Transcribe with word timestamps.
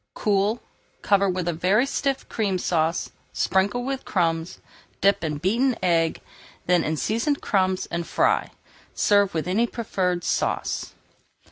Cool, 0.15 0.63
cover 1.03 1.29
with 1.29 1.47
a 1.47 1.53
very 1.53 1.85
stiff 1.85 2.27
Cream 2.27 2.57
Sauce, 2.57 3.11
sprinkle 3.33 3.83
with 3.85 4.03
crumbs, 4.03 4.57
dip 4.99 5.23
in 5.23 5.37
beaten 5.37 5.75
egg, 5.83 6.21
then 6.65 6.83
in 6.83 6.97
seasoned 6.97 7.39
crumbs, 7.39 7.85
and 7.91 8.07
fry. 8.07 8.49
Serve 8.95 9.35
with 9.35 9.47
any 9.47 9.67
preferred 9.67 10.23
sauce. 10.23 10.93